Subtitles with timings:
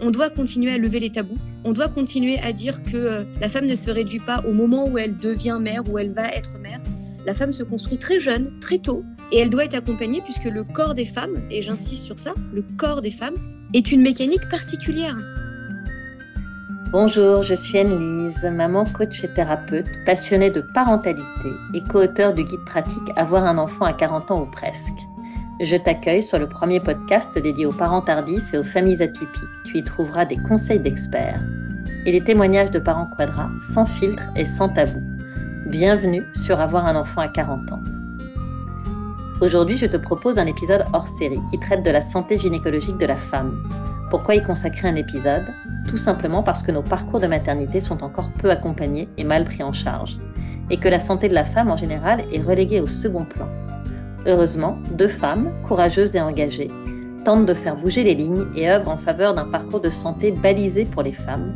[0.00, 3.48] on doit continuer à lever les tabous, on doit continuer à dire que euh, la
[3.48, 6.58] femme ne se réduit pas au moment où elle devient mère, où elle va être
[6.58, 6.80] mère.
[7.24, 10.64] La femme se construit très jeune, très tôt, et elle doit être accompagnée puisque le
[10.64, 13.34] corps des femmes, et j'insiste sur ça, le corps des femmes
[13.74, 15.16] est une mécanique particulière.
[16.92, 21.22] Bonjour, je suis Anne-Lise, maman, coach et thérapeute, passionnée de parentalité
[21.74, 24.94] et co-auteur du guide pratique Avoir un enfant à 40 ans ou presque.
[25.58, 29.40] Je t'accueille sur le premier podcast dédié aux parents tardifs et aux familles atypiques.
[29.64, 31.40] Tu y trouveras des conseils d'experts
[32.04, 35.00] et des témoignages de parents quadras sans filtre et sans tabou.
[35.64, 37.82] Bienvenue sur Avoir un enfant à 40 ans.
[39.40, 43.06] Aujourd'hui, je te propose un épisode hors série qui traite de la santé gynécologique de
[43.06, 43.66] la femme.
[44.10, 45.46] Pourquoi y consacrer un épisode?
[45.88, 49.62] Tout simplement parce que nos parcours de maternité sont encore peu accompagnés et mal pris
[49.62, 50.18] en charge,
[50.68, 53.48] et que la santé de la femme en général est reléguée au second plan.
[54.28, 56.70] Heureusement, deux femmes, courageuses et engagées,
[57.24, 60.84] tentent de faire bouger les lignes et œuvrent en faveur d'un parcours de santé balisé
[60.84, 61.54] pour les femmes,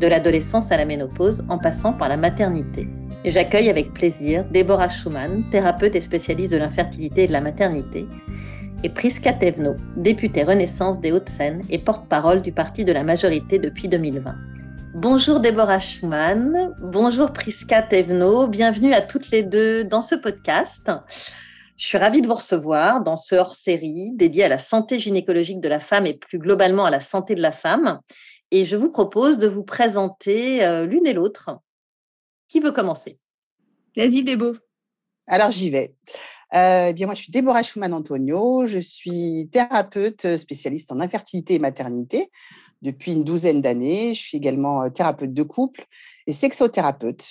[0.00, 2.88] de l'adolescence à la ménopause en passant par la maternité.
[3.24, 8.08] J'accueille avec plaisir Déborah Schumann, thérapeute et spécialiste de l'infertilité et de la maternité,
[8.82, 13.86] et Priska Tevno, députée Renaissance des Hauts-de-Seine et porte-parole du Parti de la majorité depuis
[13.86, 14.34] 2020.
[14.94, 20.90] Bonjour Déborah Schumann, bonjour Priska Tevno, bienvenue à toutes les deux dans ce podcast.
[21.78, 25.68] Je suis ravie de vous recevoir dans ce hors-série dédié à la santé gynécologique de
[25.68, 28.00] la femme et plus globalement à la santé de la femme.
[28.50, 31.50] Et je vous propose de vous présenter euh, l'une et l'autre.
[32.48, 33.20] Qui veut commencer?
[33.96, 34.56] Vas-y, Débo.
[35.28, 35.94] Alors, j'y vais.
[36.52, 38.66] Euh, eh bien, moi, je suis Déborah Schumann-Antonio.
[38.66, 42.28] Je suis thérapeute spécialiste en infertilité et maternité
[42.82, 44.14] depuis une douzaine d'années.
[44.14, 45.86] Je suis également euh, thérapeute de couple
[46.26, 47.24] et sexothérapeute.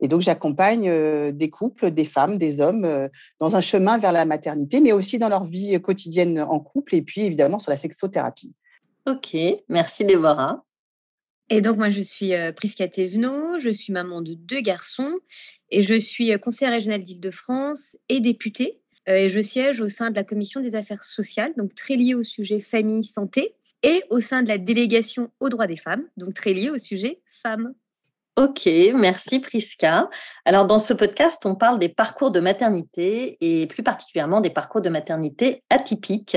[0.00, 3.08] Et donc, j'accompagne des couples, des femmes, des hommes
[3.40, 7.02] dans un chemin vers la maternité, mais aussi dans leur vie quotidienne en couple et
[7.02, 8.54] puis évidemment sur la sexothérapie.
[9.06, 9.36] Ok,
[9.68, 10.64] merci Déborah.
[11.48, 15.14] Et donc, moi, je suis Prisca Thévenot, je suis maman de deux garçons
[15.70, 18.80] et je suis conseillère régionale d'Île-de-France et députée.
[19.06, 22.24] et je siège au sein de la commission des affaires sociales, donc très liée au
[22.24, 26.70] sujet famille-santé, et au sein de la délégation aux droits des femmes, donc très liée
[26.70, 27.72] au sujet femmes.
[28.38, 30.10] Ok, merci Priska.
[30.44, 34.82] Alors dans ce podcast, on parle des parcours de maternité et plus particulièrement des parcours
[34.82, 36.36] de maternité atypiques.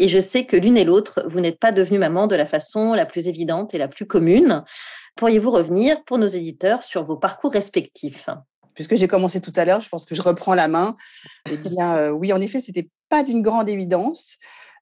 [0.00, 2.94] Et je sais que l'une et l'autre, vous n'êtes pas devenue maman de la façon
[2.94, 4.64] la plus évidente et la plus commune.
[5.14, 8.28] Pourriez-vous revenir pour nos éditeurs sur vos parcours respectifs?
[8.74, 10.96] Puisque j'ai commencé tout à l'heure, je pense que je reprends la main.
[11.48, 14.36] Eh bien, euh, oui, en effet, c'était pas d'une grande évidence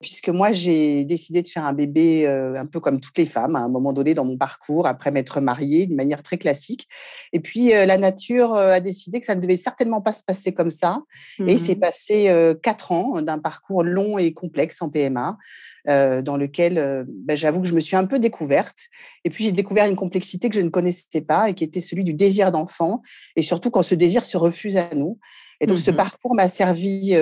[0.04, 3.60] puisque moi, j'ai décidé de faire un bébé un peu comme toutes les femmes à
[3.60, 6.86] un moment donné dans mon parcours, après m'être mariée d'une manière très classique.
[7.32, 10.70] Et puis, la nature a décidé que ça ne devait certainement pas se passer comme
[10.70, 10.98] ça.
[11.38, 15.38] Et il s'est mmh passé quatre ans d'un parcours long et complexe en PMA,
[15.86, 18.76] dans lequel ben, j'avoue que je me suis un peu découverte.
[19.24, 22.04] Et puis, j'ai découvert une complexité que je ne connaissais pas et qui était celui
[22.04, 23.00] du désir d'enfant,
[23.36, 25.18] et surtout quand ce désir se refuse à nous.
[25.60, 27.14] Et donc, ce mmh parcours m'a servi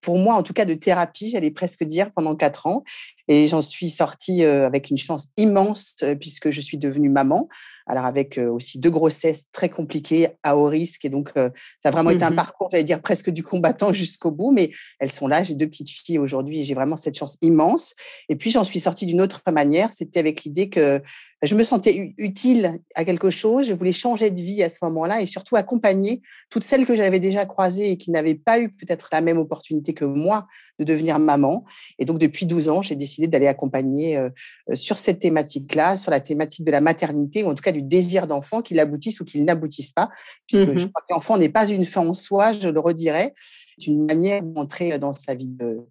[0.00, 2.84] pour moi, en tout cas, de thérapie, j'allais presque dire, pendant quatre ans.
[3.28, 7.48] Et j'en suis sortie avec une chance immense puisque je suis devenue maman.
[7.86, 11.04] Alors avec aussi deux grossesses très compliquées, à haut risque.
[11.04, 11.50] Et donc, ça
[11.84, 14.50] a vraiment été un mmh parcours, j'allais dire, presque du combattant jusqu'au bout.
[14.50, 15.44] Mais elles sont là.
[15.44, 17.94] J'ai deux petites filles aujourd'hui et j'ai vraiment cette chance immense.
[18.28, 19.92] Et puis, j'en suis sortie d'une autre manière.
[19.92, 21.00] C'était avec l'idée que
[21.42, 25.22] je me sentais utile à quelque chose, je voulais changer de vie à ce moment-là
[25.22, 26.20] et surtout accompagner
[26.50, 29.94] toutes celles que j'avais déjà croisées et qui n'avaient pas eu peut-être la même opportunité
[29.94, 30.46] que moi
[30.78, 31.64] de devenir maman.
[31.98, 34.28] Et donc, depuis 12 ans, j'ai décidé d'aller accompagner euh,
[34.70, 37.82] euh, sur cette thématique-là, sur la thématique de la maternité, ou en tout cas du
[37.82, 40.10] désir d'enfant, qu'il aboutisse ou qu'il n'aboutisse pas,
[40.46, 43.34] puisque je mmh crois que l'enfant n'est pas une fin en soi, je le redirais,
[43.86, 45.86] une manière d'entrer dans sa vie de,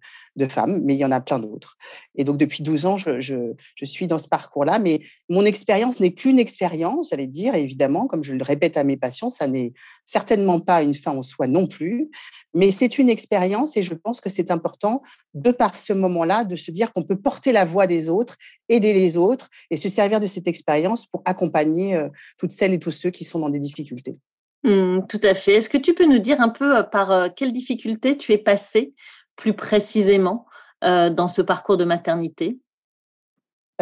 [0.48, 1.76] femme, mais il y en a plein d'autres.
[2.14, 6.12] Et donc, depuis 12 ans, je, je, suis dans ce parcours-là, mais mon expérience n'est
[6.12, 9.74] qu'une expérience, j'allais dire, et évidemment, comme je le répète à mes patients, ça n'est
[10.06, 12.08] certainement pas une fin en soi non plus,
[12.54, 15.02] mais c'est une expérience et je pense que c'est important,
[15.34, 18.36] de par ce moment-là, de se dire qu'on peut porter la voix des autres,
[18.68, 22.02] aider les autres et se servir de cette expérience pour accompagner
[22.38, 24.16] toutes celles et tous ceux qui sont dans des difficultés.
[24.64, 25.54] Mmh, tout à fait.
[25.54, 28.38] Est-ce que tu peux nous dire un peu euh, par euh, quelles difficultés tu es
[28.38, 28.94] passé
[29.36, 30.46] plus précisément
[30.82, 32.58] dans ce parcours de maternité?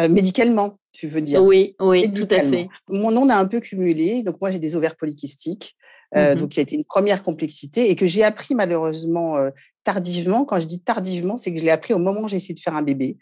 [0.09, 1.41] Médicalement, tu veux dire?
[1.41, 2.67] Oui, oui, tout à fait.
[2.89, 4.21] Mon nom a un peu cumulé.
[4.21, 5.77] Donc moi, j'ai des ovaires polykystiques.
[6.13, 9.37] Mmh donc, qui a été une première complexité et que j'ai appris malheureusement
[9.83, 10.43] tardivement.
[10.43, 12.59] Quand je dis tardivement, c'est que je l'ai appris au moment où j'ai essayé de
[12.59, 13.17] faire un bébé,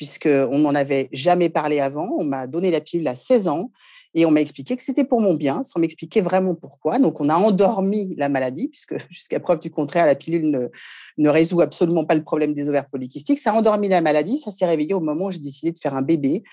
[0.00, 2.16] puisqu'on n'en avait jamais parlé avant.
[2.18, 3.70] On m'a donné la pilule à 16 ans
[4.14, 6.98] et on m'a expliqué que c'était pour mon bien, sans m'expliquer vraiment pourquoi.
[6.98, 10.70] Donc, on a endormi la maladie, puisque jusqu'à preuve du contraire, la pilule
[11.18, 13.38] ne, résout absolument pas le problème des ovaires polykystiques.
[13.38, 15.92] Ça a endormi la maladie, ça s'est réveillé au moment où j'ai décidé de faire
[15.92, 16.44] un bébé.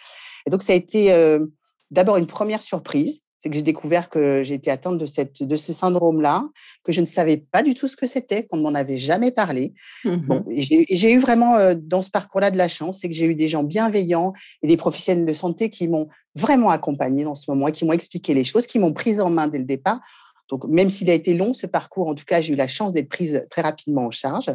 [0.46, 1.38] Et donc, ça a été
[1.90, 5.74] d'abord une première surprise c'est que j'ai découvert que j'étais atteinte de, cette, de ce
[5.74, 6.48] syndrome-là,
[6.84, 9.32] que je ne savais pas du tout ce que c'était, qu'on ne m'en avait jamais
[9.32, 9.74] parlé.
[10.04, 10.44] Bon, mmh
[10.90, 13.64] j'ai eu vraiment dans ce parcours-là de la chance, c'est que j'ai eu des gens
[13.64, 17.94] bienveillants et des professionnels de santé qui m'ont vraiment accompagnée dans ce moment, qui m'ont
[17.94, 20.00] expliqué les choses, qui m'ont prise en main dès le départ
[20.50, 22.94] donc, même s'il a été long, ce parcours, en tout cas, j'ai eu la chance
[22.94, 24.52] d'être prise très rapidement en charge.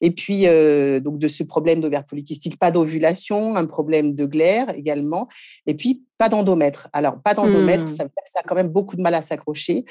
[0.00, 4.74] Et puis, euh, donc, de ce problème d'ovaire polycystique, pas d'ovulation, un problème de glaire
[4.76, 5.28] également.
[5.66, 6.88] Et puis, pas d'endomètre.
[6.92, 7.88] Alors, pas d'endomètre, mmh.
[7.88, 9.84] ça veut dire que ça a quand même beaucoup de mal à s'accrocher.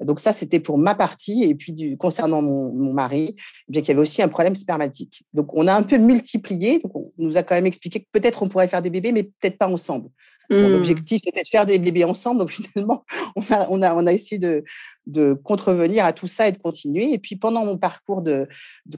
[0.00, 1.42] Donc, ça, c'était pour ma partie.
[1.42, 4.54] Et puis, du, concernant mon, mon mari, eh bien qu'il y avait aussi un problème
[4.54, 5.24] spermatique.
[5.34, 6.78] Donc, on a un peu multiplié.
[6.78, 9.24] Donc, on nous a quand même expliqué que peut-être on pourrait faire des bébés, mais
[9.24, 10.08] peut-être pas ensemble.
[10.50, 10.56] Mmh.
[10.56, 12.40] L'objectif était de faire des bébés ensemble.
[12.40, 13.04] Donc finalement,
[13.36, 14.64] on a, on a, on a essayé de,
[15.06, 17.12] de, contrevenir à tout ça et de continuer.
[17.12, 18.48] Et puis pendant mon parcours, de,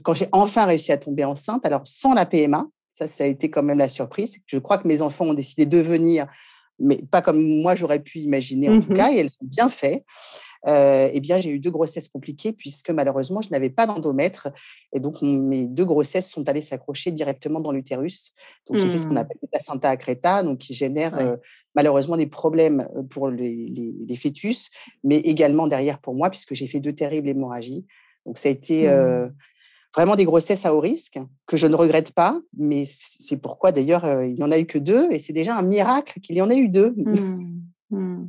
[0.03, 3.49] quand j'ai enfin réussi à tomber enceinte, alors sans la PMA, ça, ça a été
[3.49, 4.37] quand même la surprise.
[4.45, 6.27] Je crois que mes enfants ont décidé de venir,
[6.79, 9.69] mais pas comme moi j'aurais pu imaginer en tout mmh cas, et elles ont bien
[9.69, 10.03] fait.
[10.67, 14.49] Euh, eh bien, j'ai eu deux grossesses compliquées puisque malheureusement, je n'avais pas d'endomètre.
[14.93, 18.33] Et donc, mes deux grossesses sont allées s'accrocher directement dans l'utérus.
[18.67, 19.17] Donc, j'ai fait ce qu'on mmh.
[19.17, 21.37] appelle le placenta accreta, donc qui génère euh,
[21.75, 23.71] malheureusement des problèmes pour les,
[24.07, 24.69] les, fœtus,
[25.03, 27.85] mais également derrière pour moi, puisque j'ai fait deux terribles hémorragies.
[28.25, 29.33] Donc, ça a été mmh.
[29.95, 34.23] vraiment des grossesses à haut risque que je ne regrette pas, mais c'est pourquoi d'ailleurs
[34.23, 36.49] il n'y en a eu que deux, et c'est déjà un miracle qu'il y en
[36.49, 36.95] ait eu deux.
[36.97, 37.54] Mmh.
[37.91, 38.25] Mmh.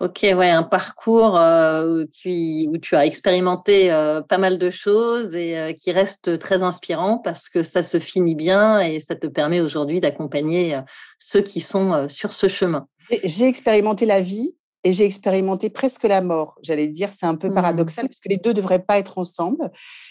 [0.00, 5.34] Ok, ouais, un parcours euh, qui, où tu as expérimenté euh, pas mal de choses
[5.34, 9.26] et euh, qui reste très inspirant parce que ça se finit bien et ça te
[9.26, 10.78] permet aujourd'hui d'accompagner
[11.18, 12.86] ceux qui sont sur ce chemin.
[13.24, 16.56] J'ai expérimenté la vie et j'ai expérimenté presque la mort.
[16.62, 17.54] J'allais dire, c'est un peu mmh.
[17.54, 19.70] paradoxal parce que les deux ne devraient pas être ensemble.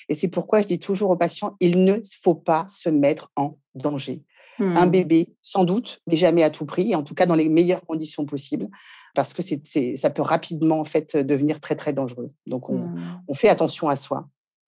[0.09, 3.57] Et c'est pourquoi je dis toujours aux patients, il ne faut pas se mettre en
[3.75, 4.23] danger.
[4.61, 4.91] Un mmh.
[4.91, 8.25] bébé, sans doute, mais jamais à tout prix, en tout cas dans les meilleures conditions
[8.25, 8.69] possibles,
[9.15, 12.31] parce que c'est, ça peut rapidement en fait devenir très très dangereux.
[12.45, 13.23] Donc on, mmh.
[13.27, 14.27] on fait attention à soi.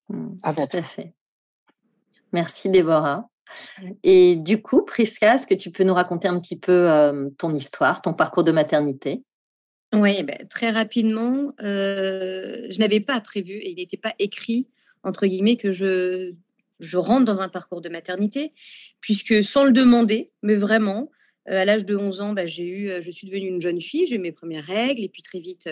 [0.09, 0.29] Mmh.
[0.43, 0.81] Avant tout.
[0.81, 1.13] fait.
[2.31, 3.29] Merci Déborah.
[4.01, 8.01] Et du coup, Priska, est-ce que tu peux nous raconter un petit peu ton histoire,
[8.01, 9.23] ton parcours de maternité?
[9.93, 11.51] Oui, ben, très rapidement.
[11.59, 14.67] je n'avais pas prévu et il n'était pas écrit
[15.03, 16.33] entre guillemets que je
[16.83, 18.53] je rentre dans un parcours de maternité,
[19.01, 21.09] puisque sans le demander, mais vraiment,
[21.49, 23.81] euh, à l'âge de 11 ans, bah, j'ai eu, euh, je suis devenue une jeune
[23.81, 25.69] fille, j'ai eu mes premières règles, et puis très vite,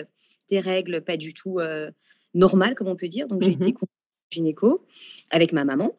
[0.50, 1.90] des règles pas du tout euh,
[2.34, 3.26] normales, comme on peut dire.
[3.28, 3.86] Donc, j'ai été mmh
[4.30, 4.86] gynéco
[5.28, 5.94] avec ma maman.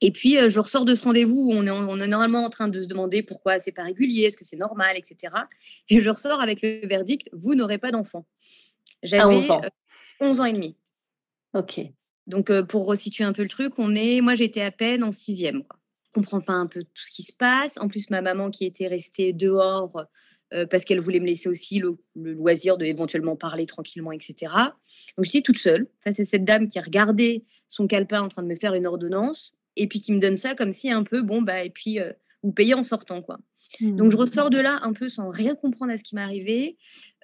[0.00, 2.66] Et puis, je ressors de ce rendez-vous où on est, on est normalement en train
[2.66, 5.32] de se demander pourquoi c'est pas régulier, est-ce que c'est normal, etc.
[5.88, 8.26] Et je ressors avec le verdict, vous n'aurez pas d'enfant.
[9.04, 9.60] J'avais 11 ans.
[10.20, 10.76] 11 ans et demi.
[11.54, 11.80] Ok.
[12.26, 15.62] Donc, pour resituer un peu le truc, on est, moi j'étais à peine en sixième.
[15.64, 15.78] Quoi.
[16.06, 17.78] Je comprends pas un peu tout ce qui se passe.
[17.78, 20.06] En plus, ma maman qui était restée dehors
[20.70, 24.52] parce qu'elle voulait me laisser aussi le, loisir de éventuellement parler tranquillement, etc.
[25.16, 28.48] Donc j'étais toute seule face à cette dame qui regardait son calepin en train de
[28.48, 31.42] me faire une ordonnance et puis qui me donne ça comme si un peu bon
[31.42, 31.98] bah et puis
[32.42, 33.38] vous payez en sortant quoi.
[33.80, 34.20] Donc je mmh.
[34.20, 36.76] ressors de là un peu sans rien comprendre à ce qui m'arrivait.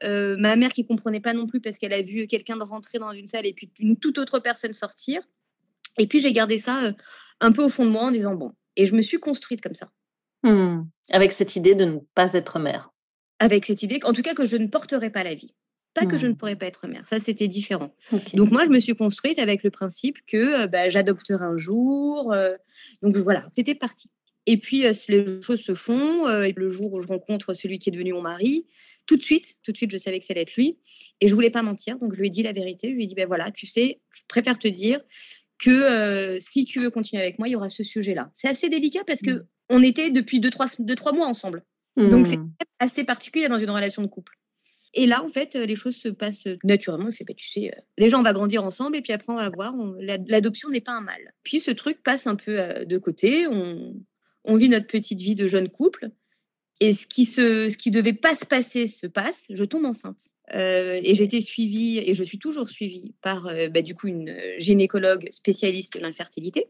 [0.04, 2.98] Euh, ma mère qui comprenait pas non plus parce qu'elle a vu quelqu'un de rentrer
[2.98, 5.22] dans une salle et puis une toute autre personne sortir.
[5.98, 6.92] Et puis j'ai gardé ça euh,
[7.40, 8.52] un peu au fond de moi en disant bon.
[8.76, 9.90] Et je me suis construite comme ça.
[10.42, 10.82] Mmh.
[11.10, 12.90] Avec cette idée de ne pas être mère.
[13.38, 15.54] Avec cette idée, en tout cas que je ne porterai pas la vie.
[15.94, 16.36] Pas que je ne mmh.
[16.36, 17.94] pourrais pas être mère, ça c'était différent.
[18.32, 22.34] Donc moi je me suis construite avec le principe que euh, bah, j'adopterai un jour.
[23.02, 24.10] donc voilà, c'était parti.
[24.46, 26.28] Et puis, les choses se font.
[26.42, 28.66] et le jour où je rencontre celui qui est devenu mon mari,
[29.06, 30.78] tout de suite, tout de suite, je savais que ça allait être lui.
[31.20, 32.88] Et je voulais pas mentir, donc je lui ai dit la vérité.
[32.90, 35.00] Je lui ai dit, ben voilà, tu sais, je préfère te dire
[35.58, 38.30] que si tu veux continuer avec moi, il y aura ce sujet-là.
[38.34, 39.46] C'est assez délicat parce que mmh.
[39.70, 41.64] on était depuis deux trois, deux, trois mois ensemble.
[41.96, 42.54] Donc, c'est mmh.
[42.78, 44.32] assez particulier dans une relation de couple.
[44.94, 47.08] Et là, en fait, les choses se passent naturellement.
[47.08, 49.48] Il fait, bah, tu sais, déjà, on va grandir ensemble et puis après, on va
[49.50, 49.74] voir.
[50.00, 51.32] L'adoption n'est pas un mal.
[51.44, 53.46] Puis ce truc passe un peu de côté.
[53.46, 53.94] On,
[54.44, 56.10] on vit notre petite vie de jeune couple.
[56.80, 59.46] Et ce qui se, ce qui devait pas se passer se passe.
[59.50, 60.28] Je tombe enceinte.
[60.54, 64.08] Euh, et j'ai été suivie, et je suis toujours suivie par euh, bah, du coup
[64.08, 66.66] une gynécologue spécialiste de l'infertilité.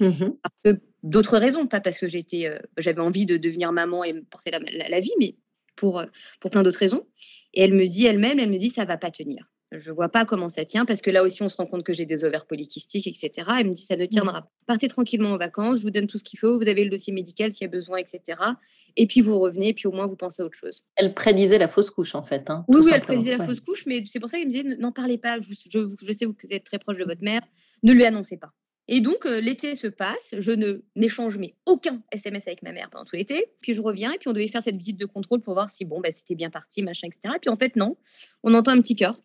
[0.00, 0.32] Mmh
[1.02, 4.50] d'autres raisons, pas parce que j'étais, euh, j'avais envie de devenir maman et me porter
[4.50, 5.36] la, vie, mais
[5.76, 6.02] pour,
[6.40, 7.06] pour plein d'autres raisons.
[7.52, 9.50] Et elle me dit elle-même, elle me dit ça va pas tenir.
[9.78, 11.92] Je vois pas comment ça tient parce que là aussi, on se rend compte que
[11.92, 13.48] j'ai des ovaires polykystiques, etc.
[13.58, 14.52] Elle me dit ça ne tiendra pas.
[14.66, 17.12] Partez tranquillement en vacances, je vous donne tout ce qu'il faut, vous avez le dossier
[17.12, 18.38] médical s'il y a bevoir, etc.
[18.96, 20.82] Et puis vous revenez, et puis au moins vous pensez à autre chose.
[20.96, 22.48] Elle prédisait la fausse couche en fait.
[22.50, 24.76] Hein, oui, oui, elle prédisait la fausse couche, mais c'est pour ça qu'elle me disait
[24.76, 25.38] n'en parlez pas.
[25.38, 27.42] Je, je, sais que vous êtes très proche de votre mère,
[27.82, 28.52] ne lui annoncez pas.
[28.86, 33.04] Et donc, l'été se passe, je ne n'échange mais aucun SMS avec ma mère pendant
[33.04, 33.46] tout l'été.
[33.62, 35.84] Puis je reviens et puis on devait faire cette visite de contrôle pour voir si
[35.84, 37.34] bon, bah, c'était bien parti, machin, etc.
[37.36, 37.96] Et puis en fait, non,
[38.42, 39.16] on entend un petit cœur.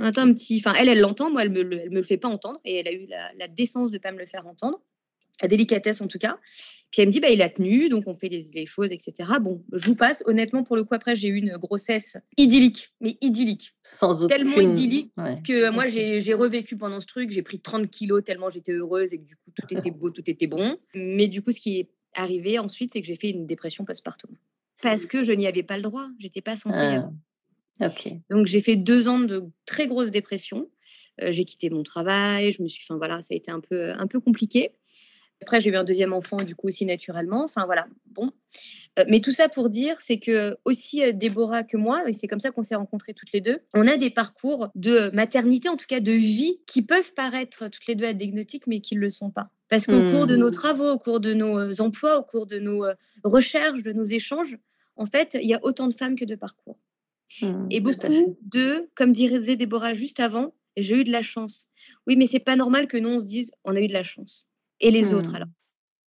[0.00, 0.62] Un petit.
[0.64, 2.92] Enfin, elle, elle l'entend, moi, elle me, me le fait pas entendre et elle a
[2.92, 4.80] eu la, la décence de pas me le faire entendre
[5.42, 6.38] la délicatesse en tout cas.
[6.90, 9.30] Puis elle me dit, bah, il a tenu, donc on fait les, choses, etc.
[9.40, 10.22] Bon, je vous passe.
[10.26, 13.74] Honnêtement, pour le coup, après, j'ai eu une grossesse idyllique, mais idyllique.
[13.82, 15.12] Sans Tellement idyllique
[15.44, 17.30] que moi, j'ai revécu pendant ce truc.
[17.30, 20.28] J'ai pris 30 kilos tellement j'étais heureuse et que du coup, tout était beau, tout
[20.30, 20.76] était bon.
[20.94, 24.30] Mais du coup, ce qui est arrivé ensuite, c'est que j'ai fait une dépression postpartum.
[24.82, 26.08] Parce que je n'y avais pas le droit.
[26.18, 26.78] J'étais pas censée.
[26.80, 27.10] Ah.
[28.30, 30.68] Donc j'ai fait deux ans de très grosse dépression.
[31.20, 32.52] Euh, j'ai quitté mon travail.
[32.52, 34.72] Je me suis, enfin voilà, ça a été un peu un peu compliqué.
[35.42, 37.42] Après, j'ai eu un deuxième enfant, du coup, aussi naturellement.
[37.42, 37.86] Enfin, voilà.
[38.06, 38.30] Bon.
[38.98, 42.28] Euh, mais tout ça pour dire, c'est que aussi euh, Déborah que moi, et c'est
[42.28, 45.76] comme ça qu'on s'est rencontrés toutes les deux, on a des parcours de maternité, en
[45.76, 49.10] tout cas de vie, qui peuvent paraître toutes les deux anecdotiques, mais qui ne le
[49.10, 49.50] sont pas.
[49.68, 50.52] Parce qu'au cours de nos mmh.
[50.52, 52.84] travaux, au cours de nos emplois, au cours de nos
[53.24, 54.58] recherches, de nos échanges,
[54.96, 56.78] en fait, il y a autant de femmes que de parcours.
[57.40, 61.68] Mmh, et beaucoup de, comme disait Déborah juste avant, j'ai eu de la chance.
[62.06, 64.02] Oui, mais c'est pas normal que nous on se dise on a eu de la
[64.02, 64.48] chance
[64.80, 65.36] et les autres mmh.
[65.36, 65.48] alors.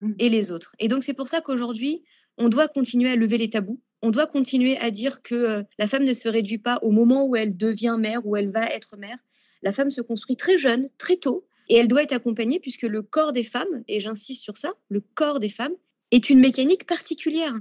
[0.01, 0.13] Mmh.
[0.19, 0.75] Et les autres.
[0.79, 2.03] Et donc c'est pour ça qu'aujourd'hui,
[2.37, 3.81] on doit continuer à lever les tabous.
[4.03, 7.37] On doit continuer à dire que la femme ne se réduit pas au moment où
[7.37, 9.19] elle devient mère, où elle va être mère.
[9.63, 13.03] La femme se construit très jeune, très tôt, et elle doit être accompagnée puisque le
[13.03, 15.73] corps des femmes, et j'insiste sur ça, le corps des femmes
[16.11, 17.55] est une mécanique particulière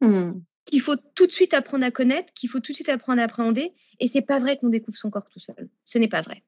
[0.00, 0.32] mmh.
[0.70, 3.24] Qu'il faut tout de suite apprendre à connaître, qu'il faut tout de suite apprendre à
[3.24, 3.72] appréhender.
[4.00, 5.68] Et c'est pas vrai qu'on découvre son corps tout seul.
[5.84, 6.44] Ce n'est pas vrai.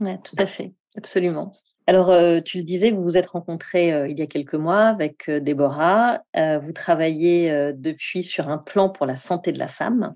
[0.00, 1.54] Oui, tout à fait, absolument.
[1.88, 4.84] Alors, euh, tu le disais, vous vous êtes rencontrés euh, il y a quelques mois
[4.84, 6.20] avec euh, Déborah.
[6.34, 10.14] vous travaillez depuis sur un plan pour la santé de la femme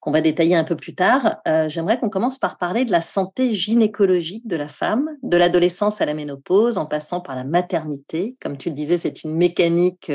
[0.00, 1.38] qu'on va détailler un peu plus tard.
[1.68, 6.04] J'aimerais qu'on commence par parler de la santé gynécologique de la femme, de l'adolescence à
[6.04, 8.36] la ménopause, en passant par la maternité.
[8.42, 10.12] Comme tu le disais, c'est une mécanique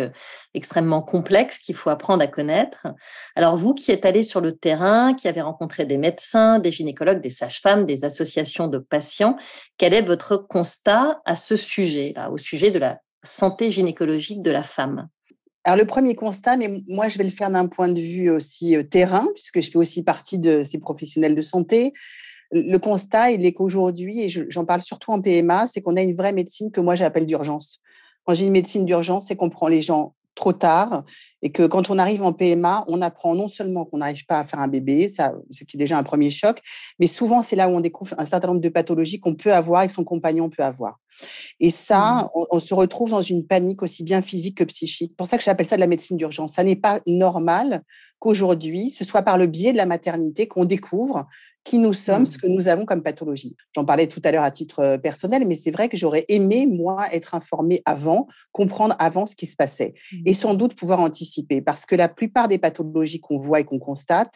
[0.53, 2.85] extrêmement complexe qu'il faut apprendre à connaître.
[3.35, 7.21] Alors, vous qui êtes allé sur le terrain, qui avez rencontré des médecins, des gynécologues,
[7.21, 9.37] des sages-femmes, des associations de patients,
[9.79, 14.51] quel est votre constat à ce sujet, là, au sujet de la santé gynécologique de
[14.51, 15.07] la femme?
[15.63, 18.75] Alors, le premier constat, mais moi, je vais le faire d'un point de vue aussi
[18.75, 21.93] euh, terrain, puisque je fais aussi partie de ces professionnels de santé.
[22.51, 26.15] Le constat, il est qu'aujourd'hui, et j'en parle surtout en PMA, c'est qu'on a une
[26.15, 27.79] vraie médecine que moi, j'appelle d'urgence.
[28.25, 31.03] Quand j'ai une médecine d'urgence, c'est qu'on prend les gens trop tard
[31.41, 34.43] et que quand on arrive en PMA, on apprend non seulement qu'on n'arrive pas à
[34.43, 36.61] faire un bébé, ça, ce qui est déjà un premier choc,
[36.97, 39.83] mais souvent c'est là où on découvre un certain nombre de pathologies qu'on peut avoir
[39.83, 40.99] et que son compagnon peut avoir.
[41.59, 42.45] Et ça, mmh.
[42.51, 45.15] on, se retrouve dans une panique aussi bien physique que psychique.
[45.17, 46.53] pour ça que j'appelle ça de la médecine d'urgence.
[46.53, 47.83] Ça n'est pas normal
[48.19, 51.27] qu'aujourd'hui, ce soit par le biais de la maternité qu'on découvre
[51.63, 52.41] qui nous sommes, ce mmh.
[52.41, 53.55] que nous avons comme pathologie.
[53.75, 56.65] J'en parlais tout à l'heure à titre euh, personnel, mais c'est vrai que j'aurais aimé,
[56.65, 60.17] moi, être informée avant, comprendre avant ce qui se passait mmh.
[60.25, 63.79] et sans doute pouvoir anticiper, parce que la plupart des pathologies qu'on voit et qu'on
[63.79, 64.35] constate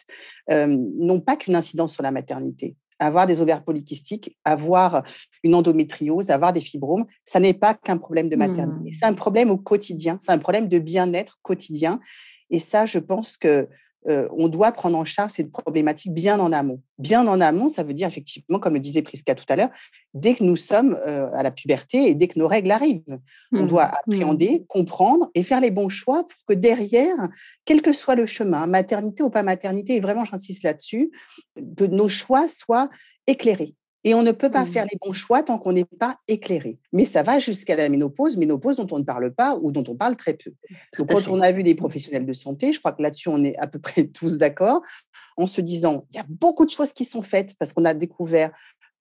[0.50, 0.66] euh,
[0.98, 2.76] n'ont pas qu'une incidence sur la maternité.
[3.00, 5.02] Avoir des ovaires polykystiques, avoir
[5.42, 8.90] une endométriose, avoir des fibromes, ça n'est pas qu'un problème de maternité.
[8.90, 8.96] Mmh.
[9.00, 11.98] C'est un problème au quotidien, c'est un problème de bien-être quotidien.
[12.50, 13.68] Et ça, je pense que
[14.08, 16.80] euh, on doit prendre en charge cette problématique bien en amont.
[16.98, 19.70] Bien en amont, ça veut dire effectivement, comme le disait Prisca tout à l'heure,
[20.12, 23.18] dès que nous sommes euh, à la puberté et dès que nos règles arrivent,
[23.52, 23.66] on mmh.
[23.66, 23.98] doit mmh.
[24.06, 27.16] appréhender, comprendre et faire les bons choix pour que derrière,
[27.64, 31.10] quel que soit le chemin, maternité ou pas maternité, et vraiment j'insiste là-dessus,
[31.76, 32.90] que nos choix soient
[33.26, 33.74] éclairés.
[34.04, 34.66] Et on ne peut pas mmh.
[34.66, 36.78] faire les bons choix tant qu'on n'est pas éclairé.
[36.92, 39.96] Mais ça va jusqu'à la ménopause, ménopause dont on ne parle pas ou dont on
[39.96, 40.52] parle très peu.
[40.98, 43.56] Donc, quand on a vu des professionnels de santé, je crois que là-dessus, on est
[43.56, 44.82] à peu près tous d'accord,
[45.36, 47.94] en se disant, il y a beaucoup de choses qui sont faites parce qu'on a
[47.94, 48.52] découvert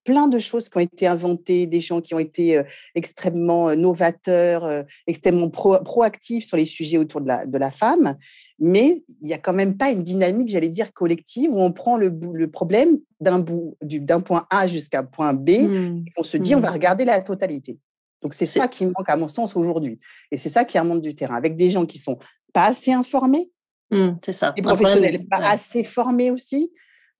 [0.03, 2.63] plein de choses qui ont été inventées, des gens qui ont été euh,
[2.95, 8.17] extrêmement euh, novateurs, euh, extrêmement proactifs sur les sujets autour de la, de la femme
[8.59, 11.97] mais il n'y a quand même pas une dynamique, j'allais dire, collective où on prend
[11.97, 16.03] le, le problème d'un bout, d'un point A jusqu'à point B, mmh.
[16.07, 16.73] et on se dit, on va mmh.
[16.73, 17.79] regarder la totalité.
[18.21, 19.99] Donc, c'est ça qui manque, à mon sens, aujourd'hui.
[20.31, 22.17] Et c'est ça qui remonte du terrain, avec des gens qui sont
[22.53, 23.51] pas assez informés,
[23.91, 24.53] mmh, c'est ça.
[24.55, 26.71] des professionnels pas assez formés aussi.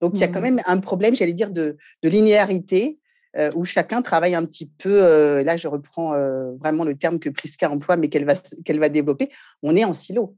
[0.04, 3.00] Donc, il y a quand même un problème, j'allais dire, de, de linéarité
[3.38, 5.02] euh, où chacun travaille un petit peu.
[5.02, 8.34] Euh, là, je reprends euh, vraiment le terme que Prisca emploie, mais qu'elle va,
[8.66, 9.30] qu'elle va développer.
[9.62, 10.36] On est en silo.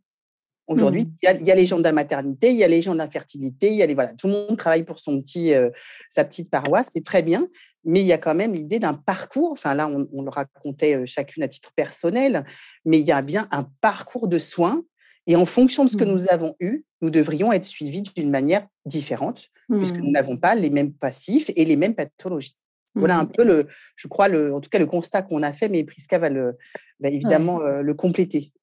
[0.67, 1.37] Aujourd'hui, mmh.
[1.39, 3.69] il y, a les gens de la maternité, il y a les gens de l'infertilité,
[3.69, 5.71] il y a les voilà, tout le monde travaille pour son petit, euh,
[6.09, 7.47] sa petite paroisse, c'est très bien,
[7.85, 9.51] mais il y a quand même l'idée d'un parcours.
[9.51, 12.45] Enfin là, on, le racontait chacune à titre personnel,
[12.83, 14.83] mais il y a bien un parcours de soins.
[15.27, 16.11] Et en fonction de ce que mmh.
[16.11, 20.13] nous avons eu, nous devrions être suivis d'une manière différente, puisque nous mmh.
[20.13, 22.55] n'avons pas les mêmes passifs et les mêmes pathologies.
[22.97, 23.67] Voilà un peu le,
[23.97, 26.53] je crois, le, en tout cas le constat qu'on a fait, mais Prisca va, le,
[27.01, 28.53] va évidemment le compléter.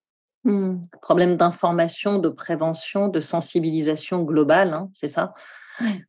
[0.44, 0.80] Mmh.
[1.00, 5.34] Problème d'information, de prévention, de sensibilisation globale, hein, c'est ça?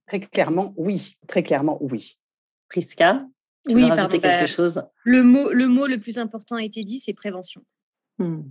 [0.07, 1.17] Très clairement, oui.
[1.27, 2.17] Très clairement, oui.
[2.69, 3.25] Prisca,
[3.67, 4.83] tu oui, veux rajouter quelque bah, chose?
[5.03, 7.63] le mot, le mot le plus important a été dit, c'est prévention.
[8.17, 8.41] Mmh.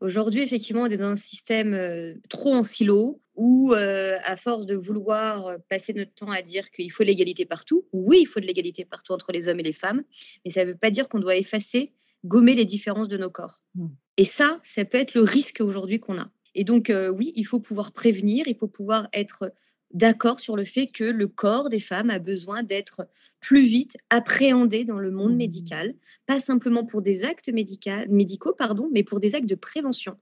[0.00, 4.66] Aujourd'hui, effectivement, on est dans un système euh, trop en silo où, euh, à force
[4.66, 8.40] de vouloir euh, passer notre temps à dire qu'il faut l'égalité partout, oui, il faut
[8.40, 10.02] de l'égalité partout entre les hommes et les femmes,
[10.44, 13.62] mais ça ne veut pas dire qu'on doit effacer, gommer les différences de nos corps.
[13.74, 13.86] Mmh.
[14.18, 16.30] Et ça, ça peut être le risque aujourd'hui qu'on a.
[16.54, 19.52] Et donc, oui, il faut pouvoir prévenir, il faut pouvoir être
[19.92, 23.08] d'accord sur le fait que le corps des femmes a besoin d'être
[23.40, 25.38] plus vite appréhendé dans le monde mmh.
[25.38, 25.94] médical,
[26.26, 30.16] pas simplement pour des actes médicaux, pardon, mais pour des actes de prévention.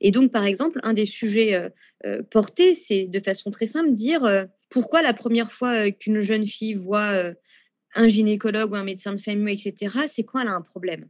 [0.00, 1.68] Et donc, par exemple, un des sujets euh,
[2.06, 6.46] euh, portés, c'est de façon très simple dire euh, pourquoi la première fois qu'une jeune
[6.46, 7.32] fille voit
[7.94, 11.08] un gynécologue ou un médecin de famille, etc., c'est quand elle a un problème?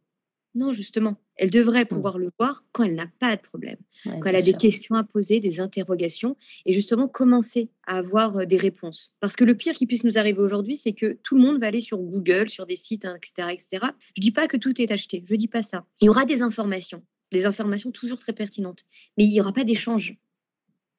[0.59, 1.89] Non, justement, elle devrait mmh.
[1.89, 5.05] pouvoir le voir quand elle n'a pas de problème, quand elle a des questions à
[5.05, 6.37] poser, des interrogations,
[6.67, 9.15] et justement commencer à avoir des réponses.
[9.21, 11.69] Parce que le pire qui puisse nous arriver aujourd'hui, c'est que tout le monde va
[11.69, 13.87] aller sur Google, sur des sites, etc., hein, etc.
[14.17, 15.87] Je dis pas que tout est acheté, je dis pas ça.
[16.01, 18.85] Il y aura des informations, des informations toujours très pertinentes,
[19.17, 20.19] mais il n'y aura pas d'échange.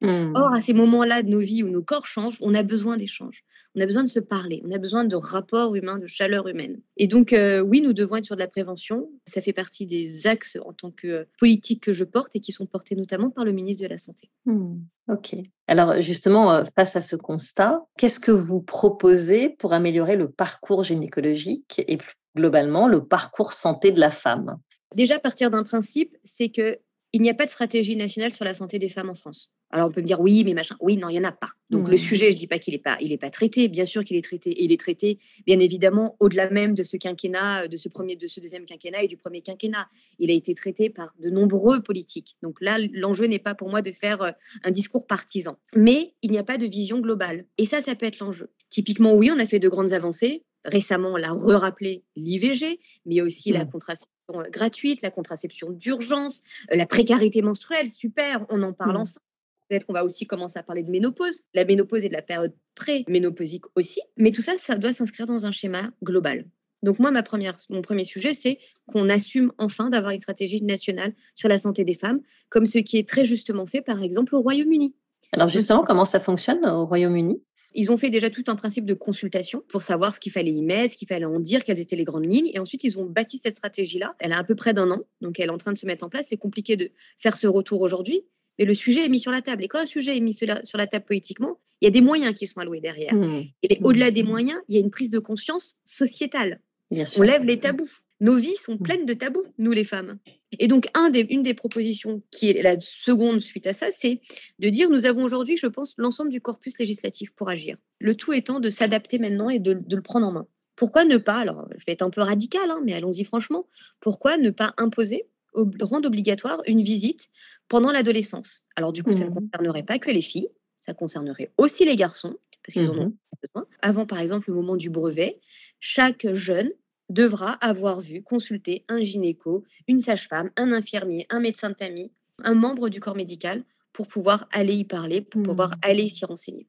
[0.01, 0.33] Mmh.
[0.35, 3.43] Or, à ces moments-là de nos vies où nos corps changent, on a besoin d'échanges.
[3.75, 6.81] On a besoin de se parler, on a besoin de rapports humains, de chaleur humaine.
[6.97, 9.11] Et donc, euh, oui, nous devons être sur de la prévention.
[9.25, 12.51] Ça fait partie des axes en tant que euh, politique que je porte et qui
[12.51, 14.31] sont portés notamment par le ministre de la Santé.
[14.45, 14.77] Mmh.
[15.07, 15.35] Ok.
[15.67, 20.83] Alors, justement, euh, face à ce constat, qu'est-ce que vous proposez pour améliorer le parcours
[20.83, 24.57] gynécologique et plus globalement le parcours santé de la femme?
[24.95, 26.79] Déjà, partir d'un principe, c'est que
[27.13, 29.53] il n'y a pas de stratégie nationale sur la santé des femmes en France.
[29.71, 30.75] Alors on peut me dire oui, mais machin.
[30.79, 31.51] Oui, non, il y en a pas.
[31.69, 31.99] Donc le mmh.
[31.99, 33.67] sujet, je dis pas qu'il est pas, il est pas traité.
[33.67, 34.49] Bien sûr qu'il est traité.
[34.51, 38.27] Et il est traité, bien évidemment, au-delà même de ce quinquennat, de ce premier, de
[38.27, 39.87] ce deuxième quinquennat et du premier quinquennat.
[40.17, 42.37] Il a été traité par de nombreux politiques.
[42.41, 44.31] Donc là, l'enjeu n'est pas pour moi de faire euh,
[44.63, 47.45] un discours partisan, mais il n'y a pas de vision globale.
[47.57, 48.49] Et ça, ça peut être l'enjeu.
[48.69, 50.43] Typiquement, oui, on a fait de grandes avancées.
[50.65, 53.71] Récemment, on l'a re-rappelé l'IVG, mais aussi la mmh.
[53.71, 57.91] contraception euh, gratuite, la contraception d'urgence, euh, la précarité menstruelle.
[57.91, 59.01] Super, on en parle mmh.
[59.01, 59.28] ensemble
[59.69, 61.43] Peut-être qu'on va aussi commencer à parler de ménopause.
[61.53, 64.01] La ménopause et de la période pré-ménopausique aussi.
[64.17, 66.45] Mais tout ça, ça doit s'inscrire dans un schéma global.
[66.81, 71.13] Donc moi, ma première, mon premier sujet, c'est qu'on assume enfin d'avoir une stratégie nationale
[71.35, 74.41] sur la santé des femmes, comme ce qui est très justement fait, par exemple, au
[74.41, 74.95] Royaume-Uni.
[75.33, 77.41] Alors justement, comment ça fonctionne au Royaume-Uni?
[77.75, 80.63] Ils ont fait déjà tout un principe de consultation pour savoir ce qu'il fallait y
[80.63, 82.49] mettre, ce qu'il fallait en dire, quelles étaient les grandes lignes.
[82.51, 84.15] Et ensuite, ils ont bâti cette stratégie-là.
[84.17, 86.03] Elle a à peu près d'un an, donc elle est en train de se mettre
[86.03, 86.27] en place.
[86.29, 88.23] C'est compliqué de faire ce retour aujourd'hui,
[88.59, 89.63] mais le sujet est mis sur la table.
[89.63, 92.33] Et quand un sujet est mis sur la, table politiquement, il y a des moyens
[92.35, 93.15] qui sont alloués derrière.
[93.15, 93.43] Mmh.
[93.63, 93.85] Et mmh.
[93.85, 96.59] au-delà des moyens, il y a une prise de conscience sociétale.
[96.91, 97.89] On lève les tabous.
[98.19, 98.83] Nos vies sont mmh.
[98.83, 100.19] pleines de tabous, nous les femmes.
[100.59, 104.19] Et donc, un des, une des propositions qui est la seconde suite à ça, c'est
[104.59, 107.77] de dire nous avons aujourd'hui, je pense, l'ensemble du corpus législatif pour agir.
[107.99, 110.47] Le tout étant de s'adapter maintenant et de, le prendre en main.
[110.75, 113.67] Pourquoi ne pas, alors je vais être un peu radical, hein, mais allons-y franchement,
[113.99, 117.29] pourquoi ne pas imposer rendre obligatoire une visite
[117.67, 118.63] pendant l'adolescence.
[118.75, 119.33] Alors du coup, ça ne mmh.
[119.33, 123.17] concernerait pas que les filles, ça concernerait aussi les garçons, parce qu'ils en ont mmh
[123.41, 123.67] besoin.
[123.81, 125.39] Avant, par exemple, le moment du brevet,
[125.79, 126.69] chaque jeune
[127.09, 132.11] devra avoir vu, consulter un gynéco, une sage-femme, un infirmier, un médecin de famille,
[132.43, 135.79] un membre du corps médical pour pouvoir aller y parler, pour pouvoir mmh.
[135.81, 136.67] aller s'y renseigner.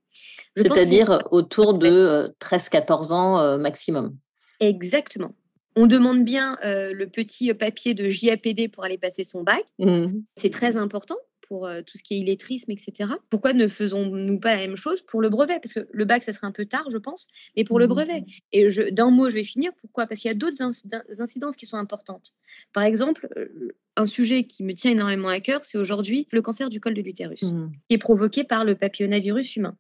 [0.57, 4.17] C'est-à-dire autour de 13-14 ans euh, maximum.
[4.61, 5.35] Exactement.
[5.77, 9.65] On demande bien euh, le petit papier de JAPD pour aller passer son bac.
[9.79, 10.23] Mmh.
[10.37, 11.17] C'est très important
[11.51, 13.11] pour euh, tout ce qui est illettrisme, etc.
[13.29, 15.59] Pourquoi ne faisons-nous pas la même chose pour le brevet?
[15.61, 17.89] Parce que le bac, ça serait un peu tard, je pense, mais pour le mmh.
[17.89, 18.25] brevet.
[18.53, 19.73] Et d'un mot, je vais finir.
[19.81, 20.07] Pourquoi?
[20.07, 22.35] Parce qu'il y a d'autres incidences qui sont importantes.
[22.73, 26.69] Par exemple, euh, un sujet qui me tient énormément à cœur, c'est aujourd'hui le cancer
[26.69, 27.71] du col de l'utérus, mmh.
[27.89, 29.77] qui est provoqué par le papillomavirus humain.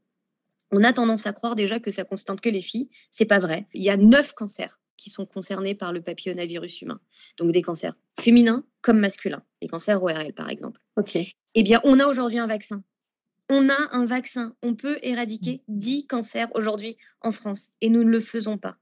[0.72, 2.88] On a tendance à croire déjà que ça concerne que les filles.
[3.11, 3.66] C'est pas vrai.
[3.74, 7.00] Il y a neuf cancers qui sont concernés par le papillomavirus humain.
[7.38, 10.80] Donc des cancers féminins comme masculins, les cancers ORL par exemple.
[10.96, 11.16] Ok.
[11.54, 12.84] Eh bien, on a aujourd'hui un vaccin.
[13.48, 14.54] On a un vaccin.
[14.62, 18.76] On peut éradiquer 10 cancers aujourd'hui en France et nous ne le faisons pas.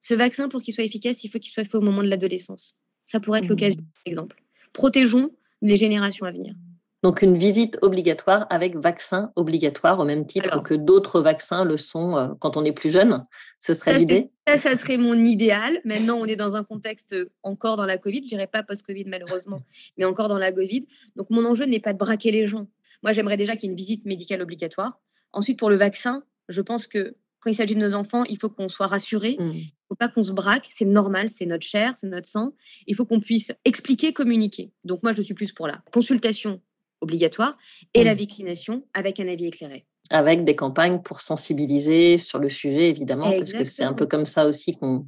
[0.00, 2.76] Ce vaccin, pour qu'il soit efficace, il faut qu'il soit fait au moment de l'adolescence.
[3.04, 3.48] Ça pourrait être mmh.
[3.48, 4.42] l'occasion, par exemple.
[4.72, 5.30] Protégeons
[5.62, 6.54] les générations à venir.
[7.02, 12.16] Donc une visite obligatoire avec vaccin obligatoire au même titre que d'autres vaccins le sont
[12.16, 13.24] euh, quand on est plus jeune.
[13.58, 15.80] Ce serait l'idée Ça, ça serait mon idéal.
[15.84, 18.22] Maintenant, on est dans un contexte encore dans la Covid.
[18.24, 19.62] Je dirais pas post-Covid malheureusement,
[19.96, 20.86] mais encore dans la Covid.
[21.16, 22.66] Donc mon enjeu n'est pas de braquer les gens.
[23.02, 25.00] Moi, j'aimerais déjà qu'il y ait une visite médicale obligatoire.
[25.32, 28.50] Ensuite, pour le vaccin, je pense que quand il s'agit de nos enfants, il faut
[28.50, 29.36] qu'on soit rassuré.
[29.38, 29.52] Mmh.
[29.88, 32.52] faut pas qu'on se braque, c'est normal, c'est notre chair, c'est notre sang.
[32.86, 34.70] Il faut qu'on puisse expliquer, communiquer.
[34.84, 36.60] Donc moi, je suis plus pour la consultation
[37.00, 37.56] obligatoire
[37.94, 38.18] et la mmh.
[38.18, 39.86] vaccination avec un avis éclairé.
[40.10, 44.24] Avec des campagnes pour sensibiliser sur le sujet, évidemment, parce que c'est un peu comme
[44.24, 45.06] ça aussi qu'on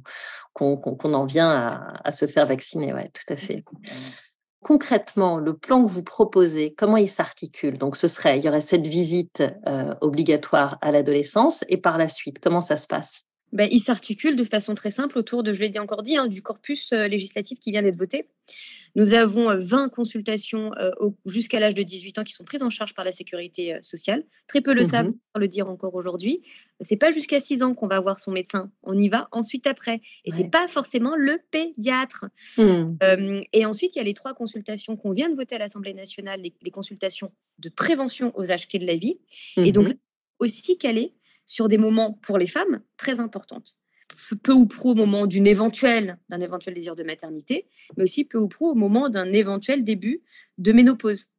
[0.53, 2.93] qu'on en vient à, à, se faire vacciner.
[2.93, 3.63] Ouais, tout à fait
[4.63, 7.77] concrètement, le plan que vous proposez, comment il s'articule?
[7.77, 12.09] Donc, ce serait, il y aurait cette visite euh, obligatoire à l'adolescence et par la
[12.09, 13.25] suite, comment ça se passe?
[13.53, 16.41] Ben, il s'articule de façon très simple autour de, je l'ai encore dit, hein, du
[16.41, 18.27] corpus euh, législatif qui vient d'être voté.
[18.95, 20.89] Nous avons 20 euh, consultations euh,
[21.27, 24.23] jusqu'à l'âge de 18 ans qui sont prises en charge par la sécurité sociale.
[24.47, 26.41] Très peu le mmh savent, pour le dire encore aujourd'hui.
[26.81, 28.71] C'est pas jusqu'à 6 ans qu'on va voir son médecin.
[28.81, 30.01] On y va ensuite après.
[30.25, 32.25] Et c'est pas forcément le pédiatre.
[32.57, 33.41] Mmh.
[33.53, 36.41] et ensuite, il y a les trois consultations qu'on vient de voter à l'Assemblée nationale,
[36.41, 39.19] les, consultations de prévention aux âges clés de la vie.
[39.57, 39.93] Et donc, mmh
[40.39, 41.13] aussi calées
[41.45, 43.77] sur des moments pour les femmes très importantes.
[44.43, 48.37] Peu ou prou au moment d'une éventuelle, d'un éventuel désir de maternité, mais aussi peu
[48.37, 50.21] ou prou au moment d'un éventuel début
[50.57, 51.29] de ménopause.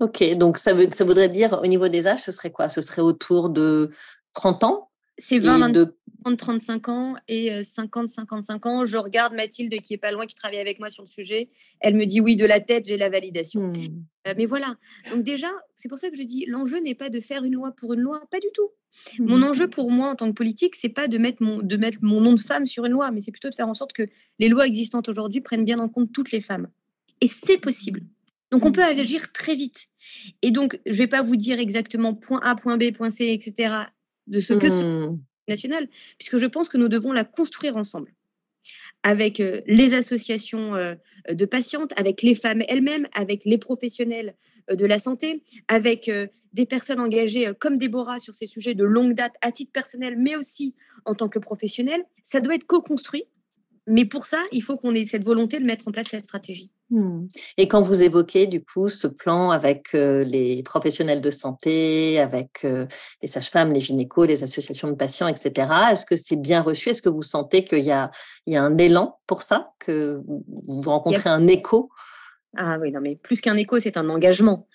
[0.00, 2.68] Ok, donc ça, veut, ça voudrait dire au niveau des âges, ce serait quoi?
[2.68, 3.90] Ce serait autour de
[4.32, 4.90] 30 ans?
[5.18, 5.94] C'est 20, de...
[6.22, 8.84] 35 ans et 50, euh, 55 ans.
[8.84, 11.50] Je regarde Mathilde qui est pas loin, qui travaille avec moi sur le sujet.
[11.80, 13.68] Elle me dit oui de la tête, j'ai la validation.
[13.68, 14.04] Hmm.
[14.28, 14.76] Euh, mais voilà.
[15.10, 17.72] Donc déjà, c'est pour ça que je dis l'enjeu n'est pas de faire une loi
[17.72, 18.70] pour une loi, pas du tout.
[19.18, 19.44] Mon mmh.
[19.44, 22.20] enjeu pour moi en tant que politique, c'est pas de mettre, mon, de mettre mon
[22.20, 24.02] nom de femme sur une loi, mais c'est plutôt de faire en sorte que
[24.38, 26.68] les lois existantes aujourd'hui prennent bien en compte toutes les femmes.
[27.20, 28.02] Et c'est possible.
[28.50, 28.72] Donc on mmh.
[28.72, 29.88] peut agir très vite.
[30.42, 33.74] Et donc, je vais pas vous dire exactement point A, point B, point C, etc.
[34.26, 35.18] de ce que mmh.
[35.48, 38.14] National, puisque je pense que nous devons la construire ensemble
[39.02, 40.94] avec euh, les associations euh,
[41.30, 44.34] de patientes, avec les femmes elles-mêmes, avec les professionnels
[44.70, 46.10] euh, de la santé, avec
[46.52, 50.36] des personnes engagées comme Déborah sur ces sujets de longue date à titre personnel, mais
[50.36, 50.74] aussi
[51.04, 52.04] en tant que professionnel.
[52.22, 53.24] Ça doit être co-construit,
[53.86, 56.70] mais pour ça, il faut qu'on ait cette volonté de mettre en place cette stratégie.
[56.92, 57.26] Mmh.
[57.56, 63.26] Et quand vous évoquez du coup ce plan avec les professionnels de santé, avec les
[63.26, 66.90] sages-femmes, les gynécos, les associations de patients, etc., est-ce que c'est bien reçu?
[66.90, 68.10] Est-ce que vous sentez qu'il y a,
[68.46, 71.88] il y a un élan pour ça, que vous rencontrez un écho?
[72.58, 74.68] Ah oui, non, mais plus qu'un écho, c'est un engagement.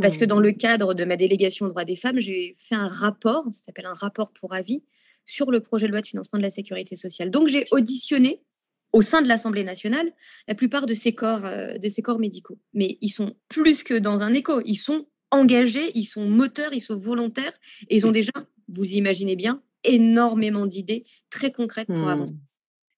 [0.00, 0.56] parce que dans le mmh.
[0.56, 3.94] cadre de ma délégation aux droits des femmes, j'ai fait un rapport, ça s'appelle un
[3.94, 4.82] rapport pour avis,
[5.26, 7.30] sur le projet de loi de financement de la sécurité sociale.
[7.30, 8.42] Donc j'ai auditionné
[8.92, 10.12] au sein de l'Assemblée nationale
[10.46, 12.58] la plupart de ces corps, euh, de ces corps médicaux.
[12.74, 16.80] Mais ils sont plus que dans un écho, ils sont engagés, ils sont moteurs, ils
[16.80, 18.32] sont volontaires et ils ont déjà,
[18.68, 22.08] vous imaginez bien, énormément d'idées très concrètes pour mmh.
[22.08, 22.34] avancer.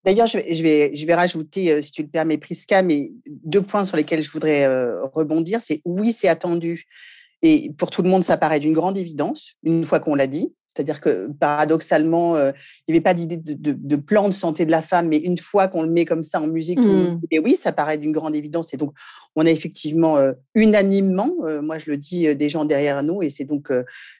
[0.04, 3.12] D'ailleurs, je vais, je, vais, je vais rajouter, euh, si tu le permets, Prisca, mais
[3.26, 5.60] deux points sur lesquels je voudrais euh, rebondir.
[5.60, 6.86] C'est oui, c'est attendu.
[7.42, 10.54] Et pour tout le monde, ça paraît d'une grande évidence, une fois qu'on l'a dit.
[10.74, 12.52] C'est-à-dire que paradoxalement, euh,
[12.86, 15.68] il n'y avait pas d'idée de, plan de santé de la femme, mais une fois
[15.68, 17.18] qu'on le met comme ça en musique, mmh.
[17.44, 18.72] oui, ça paraît d'une grande évidence.
[18.72, 18.92] Et donc,
[19.36, 23.30] on a effectivement euh, unanimement, euh, moi je le dis, des gens derrière nous, et
[23.30, 23.70] c'est donc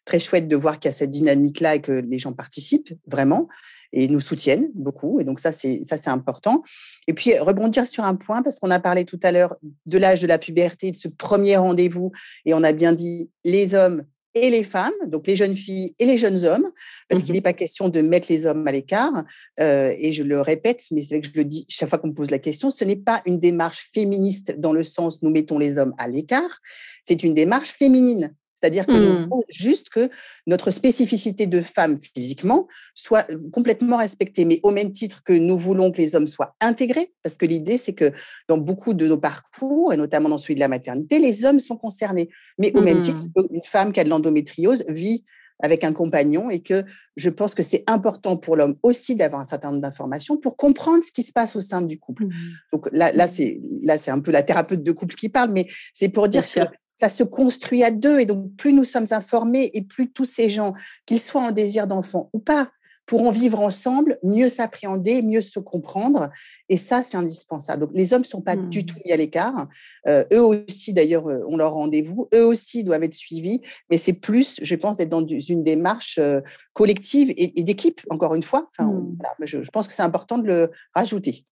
[0.05, 3.49] très chouette de voir qu'il y a cette dynamique-là et que les gens participent vraiment
[3.93, 5.21] et nous soutiennent beaucoup.
[5.21, 6.63] Et donc ça, c'est ça, c'est important.
[7.07, 10.21] Et puis rebondir sur un point parce qu'on a parlé tout à l'heure de l'âge
[10.21, 12.13] de la puberté, de ce premier rendez-vous,
[12.45, 16.07] et on a bien dit les hommes et les femmes, donc les jeunes filles et
[16.07, 16.71] les jeunes hommes,
[17.09, 19.25] parce qu'il mmh n'est pas question de mettre les hommes à l'écart.
[19.59, 22.09] Euh, et je le répète, mais c'est vrai que je le dis chaque fois qu'on
[22.09, 25.59] me pose la question, ce n'est pas une démarche féministe dans le sens nous mettons
[25.59, 26.61] les hommes à l'écart,
[27.03, 28.35] c'est une démarche féminine.
[28.61, 29.23] C'est-à-dire que nous mmh.
[29.23, 30.11] voulons juste que
[30.47, 35.91] notre spécificité de femme physiquement soit complètement respectée, mais au même titre que nous voulons
[35.91, 38.13] que les hommes soient intégrés, parce que l'idée, c'est que
[38.49, 41.77] dans beaucoup de nos parcours, et notamment dans celui de la maternité, les hommes sont
[41.77, 42.29] concernés.
[42.59, 43.49] Mais au même titre mmh.
[43.49, 45.25] qu'une femme qui a de l'endométriose vit
[45.63, 46.85] avec un compagnon et que
[47.17, 51.05] je pense que c'est important pour l'homme aussi d'avoir un certain nombre d'informations pour comprendre
[51.05, 52.27] ce qui se passe au sein du couple.
[52.27, 52.33] Mmh.
[52.73, 55.67] Donc là, là c'est là c'est un peu la thérapeute de couple qui parle, mais
[55.93, 56.61] c'est pour dire que
[57.01, 58.21] ça se construit à deux.
[58.21, 60.75] Et donc, plus nous sommes informés et plus tous ces gens,
[61.07, 62.69] qu'ils soient en désir d'enfant ou pas,
[63.07, 66.31] pourront vivre ensemble, mieux s'appréhender, mieux se comprendre.
[66.69, 67.87] Et ça, c'est indispensable.
[67.87, 68.87] Donc, les hommes ne sont pas du mmh.
[68.87, 69.67] tout mis à l'écart.
[70.07, 72.29] Euh, eux aussi, d'ailleurs, euh, ont leur rendez-vous.
[72.35, 73.63] Eux aussi doivent être suivis.
[73.91, 76.41] Mais c'est plus, je pense, d'être dans une démarche euh,
[76.75, 78.69] collective et, d'équipe, encore une fois.
[78.79, 79.47] Enfin, mmh.
[79.47, 81.47] je, pense que c'est important de le rajouter.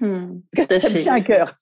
[0.00, 0.40] Mmh.
[0.56, 1.56] ça me tient à cœur.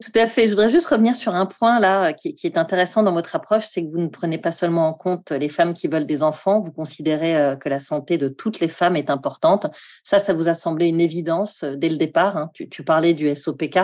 [0.00, 0.44] Tout à fait.
[0.44, 3.84] Je voudrais juste revenir sur un point là qui, est intéressant dans votre approche, c'est
[3.84, 6.72] que vous ne prenez pas seulement en compte les femmes qui veulent des enfants, vous
[6.72, 9.66] considérez euh, que la santé de toutes les femmes est importante.
[10.02, 12.36] Ça, ça vous a semblé une évidence euh, dès le départ.
[12.36, 12.50] Hein.
[12.52, 13.78] Tu, parlais du SOPK,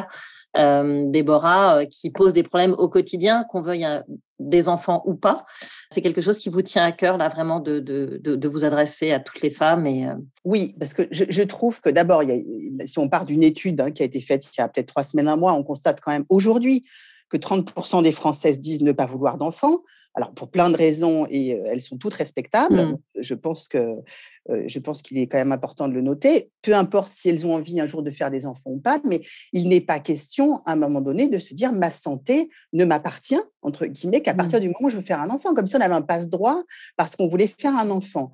[0.54, 3.86] Déborah, qui pose des problèmes au quotidien, qu'on veuille
[4.38, 5.44] des enfants ou pas.
[5.90, 9.12] C'est quelque chose qui vous tient à cœur, là, vraiment, de, de, de, vous adresser
[9.12, 9.86] à toutes les femmes.
[9.86, 10.08] Et,
[10.44, 12.22] Oui, parce que je, trouve que d'abord,
[12.84, 15.04] si on part d'une étude hein, qui a été faite il y a peut-être trois
[15.04, 16.84] semaines, un mois, on constate quand même aujourd'hui
[17.28, 19.82] que 30% des Françaises disent ne pas vouloir d'enfants.
[20.18, 22.98] Alors, pour plein de raisons, et elles sont toutes respectables, mmh.
[23.20, 23.98] je pense que
[24.66, 26.50] je pense qu'il est quand même important de le noter.
[26.60, 29.20] Peu importe si elles ont envie un jour de faire des enfants ou pas, mais
[29.52, 33.38] il n'est pas question à un moment donné de se dire ma santé ne m'appartient,
[33.62, 34.62] entre guillemets, qu'à partir mmh.
[34.62, 36.64] du moment où je veux faire un enfant, comme si on avait un passe-droit
[36.96, 38.32] parce qu'on voulait faire un enfant.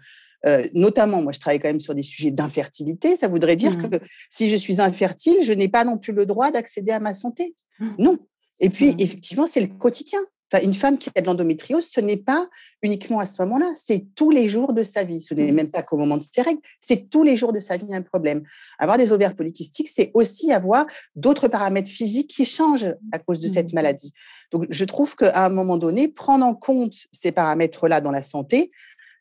[0.73, 3.17] notamment, moi, je travaille quand même sur des sujets d'infertilité.
[3.17, 3.91] Ça voudrait dire mmh.
[3.91, 3.99] que
[4.31, 7.55] si je suis infertile, je n'ai pas non plus le droit d'accéder à ma santé.
[7.99, 8.17] Non.
[8.61, 10.21] Et puis, effectivement, c'est le quotidien
[10.63, 12.47] une femme qui a de l'endométriose, ce n'est pas
[12.83, 15.21] uniquement à ce moment-là, c'est tous les jours de sa vie.
[15.21, 17.77] Ce n'est même pas qu'au moment de ses règles, c'est tous les jours de sa
[17.77, 18.45] vie un problème.
[18.79, 23.49] Avoir des ovaires polykystiques, c'est aussi avoir d'autres paramètres physiques qui changent à cause de
[23.49, 23.75] cette mmh.
[23.75, 24.13] maladie.
[24.53, 28.71] Donc, je trouve qu'à un moment donné, prendre en compte ces paramètres-là dans la santé,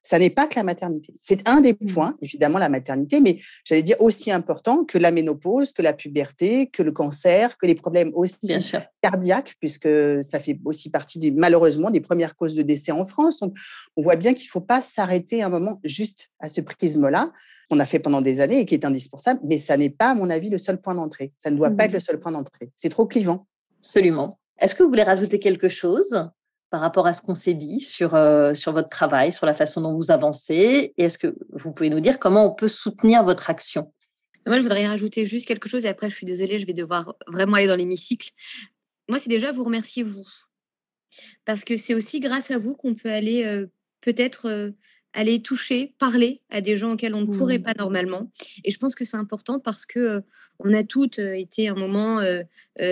[0.05, 1.13] ça n'est pas que la maternité.
[1.19, 1.93] C'est un des mmh.
[1.93, 6.67] points, évidemment, la maternité, mais j'allais dire aussi important que la ménopause, que la puberté,
[6.67, 8.53] que le cancer, que les problèmes aussi
[9.01, 9.87] cardiaques, puisque
[10.21, 13.39] ça fait aussi partie, des, malheureusement, des premières causes de décès en France.
[13.39, 13.55] Donc,
[13.95, 17.31] on voit bien qu'il ne faut pas s'arrêter un moment juste à ce prisme-là
[17.69, 20.15] qu'on a fait pendant des années et qui est indispensable, mais ça n'est pas, à
[20.15, 21.31] mon avis, le seul point d'entrée.
[21.37, 21.95] Ça ne doit pas être mmh.
[21.95, 22.71] le seul point d'entrée.
[22.75, 23.47] C'est trop clivant.
[23.79, 24.37] Absolument.
[24.59, 26.29] Est-ce que vous voulez rajouter quelque chose?
[26.73, 29.79] Par rapport à ce qu'on s'est dit sur, euh, sur votre travail, sur la façon
[29.79, 33.51] dont vous avancez Et est-ce que vous pouvez nous dire comment on peut soutenir votre
[33.51, 33.93] action?
[34.47, 37.13] Moi, je voudrais rajouter juste quelque chose et après, je suis désolée, je vais devoir
[37.27, 38.31] vraiment aller dans l'hémicycle.
[39.07, 40.25] Moi, c'est déjà vous remercier, vous.
[41.45, 43.67] Parce que c'est aussi grâce à vous qu'on peut aller euh,
[44.01, 44.71] peut-être euh,
[45.13, 47.63] aller toucher, parler à des gens auxquels on ne pourrait mmh.
[47.63, 48.31] pas normalement.
[48.63, 50.23] Et je pense que c'est important parce que
[50.59, 52.19] on a toutes été un moment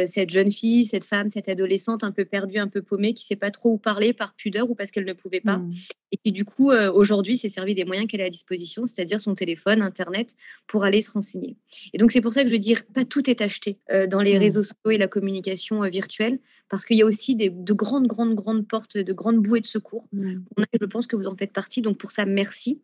[0.06, 3.36] cette jeune fille, cette femme, cette adolescente un peu perdue, un peu paumée, qui sait
[3.36, 5.74] pas trop où parler par pudeur ou parce qu'elle ne pouvait pas, mmh.
[6.12, 9.34] Et qui du coup aujourd'hui s'est servi des moyens qu'elle a à disposition, c'est-à-dire son
[9.34, 10.36] téléphone, internet,
[10.68, 11.56] pour aller se renseigner.
[11.94, 13.78] Et donc c'est pour ça que je veux dire, pas tout est acheté
[14.10, 14.40] dans les mmh.
[14.40, 18.36] réseaux sociaux et la communication virtuelle, parce qu'il y a aussi des, de grandes, grandes,
[18.36, 20.06] grandes portes, de grandes bouées de secours.
[20.14, 21.82] je pense que vous en faites partie.
[21.82, 22.82] Donc pour ça, merci.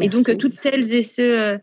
[0.00, 1.58] Et donc toutes celles et ceux,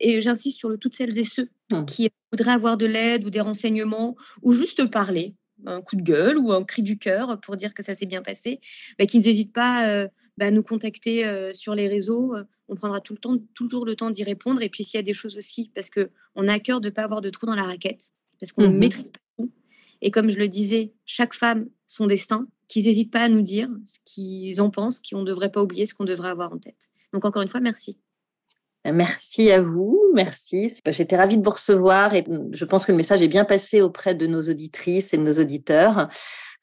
[0.00, 1.84] et j'insiste sur le toutes celles et ceux Mmh.
[1.84, 5.34] qui voudraient avoir de l'aide ou des renseignements ou juste parler,
[5.66, 8.22] un coup de gueule ou un cri du cœur pour dire que ça s'est bien
[8.22, 8.60] passé,
[8.98, 12.34] bah, qu'ils n'hésitent pas euh, bah, nous contacter euh, sur les réseaux.
[12.68, 14.62] On prendra tout le temps, toujours le temps d'y répondre.
[14.62, 16.92] Et puis s'il y a des choses aussi, parce qu'on a à cœur de ne
[16.92, 19.50] pas avoir de trou dans la raquette, parce qu'on ne mmh maîtrise pas tout.
[20.00, 23.68] Et comme je le disais, chaque femme, son destin, qu'ils n'hésitent pas à nous dire
[23.84, 26.90] ce qu'ils en pensent, qu'on ne devrait pas oublier, ce qu'on devrait avoir en tête.
[27.12, 27.98] Donc encore une fois, merci.
[28.84, 30.72] Merci à vous, merci.
[30.86, 34.14] J'étais ravie de vous recevoir et je pense que le message est bien passé auprès
[34.14, 36.08] de nos auditrices et de nos auditeurs.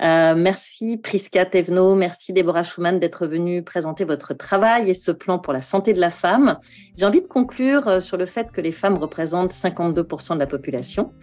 [0.01, 5.39] Euh, merci Priska Tevno, merci Déborah Schumann d'être venue présenter votre travail et ce plan
[5.39, 6.57] pour la santé de la femme.
[6.97, 10.47] J'ai envie de conclure euh, sur le fait que les femmes représentent 52% de la
[10.47, 11.13] population,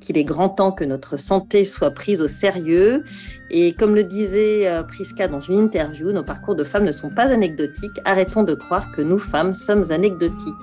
[0.00, 3.02] qu'il est grand temps que notre santé soit prise au sérieux.
[3.50, 7.10] Et comme le disait euh, Priska dans une interview, nos parcours de femmes ne sont
[7.10, 7.98] pas anecdotiques.
[8.04, 10.54] Arrêtons de croire que nous, femmes, sommes anecdotiques.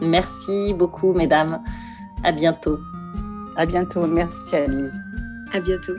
[0.00, 1.60] Merci beaucoup, mesdames.
[2.22, 2.78] À bientôt.
[3.56, 4.06] À bientôt.
[4.06, 4.94] Merci, Alice.
[5.52, 5.94] À bientôt.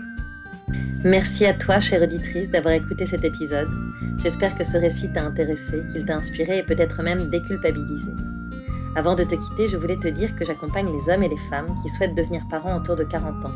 [1.03, 3.69] Merci à toi, chère auditrice, d'avoir écouté cet épisode.
[4.21, 8.11] J'espère que ce récit t'a intéressé, qu'il t'a inspiré et peut-être même déculpabilisé.
[8.95, 11.67] Avant de te quitter, je voulais te dire que j'accompagne les hommes et les femmes
[11.81, 13.51] qui souhaitent devenir parents autour de 40 ans.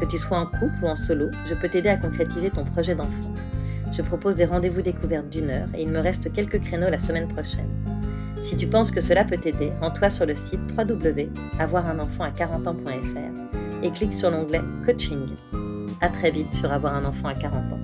[0.00, 2.94] Que tu sois en couple ou en solo, je peux t'aider à concrétiser ton projet
[2.94, 3.32] d'enfant.
[3.92, 7.28] Je propose des rendez-vous découvertes d'une heure et il me reste quelques créneaux la semaine
[7.28, 7.68] prochaine.
[8.42, 13.90] Si tu penses que cela peut t'aider, rends-toi sur le site www.avoirunenfant à 40ans.fr et
[13.90, 15.28] clique sur l'onglet Coaching.
[16.12, 17.83] Très vite sur Avoir un enfant à 40 ans.